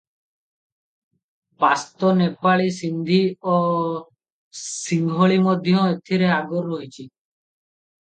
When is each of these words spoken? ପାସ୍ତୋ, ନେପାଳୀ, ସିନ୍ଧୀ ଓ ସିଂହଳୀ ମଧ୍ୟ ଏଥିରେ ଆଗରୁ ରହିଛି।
ପାସ୍ତୋ, 1.63 2.09
ନେପାଳୀ, 2.21 2.73
ସିନ୍ଧୀ 2.79 3.21
ଓ 3.53 3.61
ସିଂହଳୀ 4.65 5.41
ମଧ୍ୟ 5.49 5.79
ଏଥିରେ 5.87 6.35
ଆଗରୁ 6.41 6.77
ରହିଛି। 6.77 7.03